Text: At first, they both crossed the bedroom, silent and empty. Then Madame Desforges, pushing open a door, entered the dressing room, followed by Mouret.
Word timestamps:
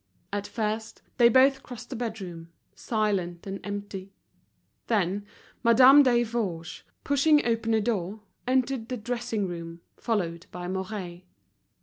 At 0.33 0.47
first, 0.47 1.03
they 1.17 1.29
both 1.29 1.61
crossed 1.61 1.91
the 1.91 1.95
bedroom, 1.95 2.49
silent 2.73 3.45
and 3.45 3.59
empty. 3.63 4.13
Then 4.87 5.27
Madame 5.61 6.01
Desforges, 6.03 6.81
pushing 7.03 7.45
open 7.45 7.75
a 7.75 7.81
door, 7.81 8.21
entered 8.47 8.89
the 8.89 8.97
dressing 8.97 9.47
room, 9.47 9.81
followed 9.97 10.47
by 10.49 10.67
Mouret. 10.67 11.25